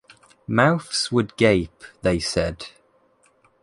[0.47, 2.69] "Mouths would gape", they said.